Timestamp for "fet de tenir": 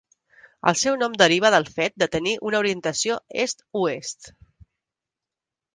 1.75-2.33